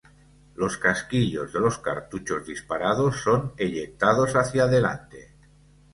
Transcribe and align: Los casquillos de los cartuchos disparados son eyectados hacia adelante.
Los 0.55 0.79
casquillos 0.79 1.53
de 1.53 1.59
los 1.59 1.77
cartuchos 1.77 2.47
disparados 2.47 3.21
son 3.21 3.53
eyectados 3.55 4.35
hacia 4.35 4.63
adelante. 4.63 5.35